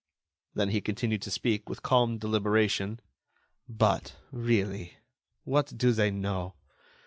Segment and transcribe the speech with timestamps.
[0.55, 3.01] Then he continued to speak, with calm deliberation:
[3.69, 4.97] "But, really,
[5.43, 6.55] what do they know?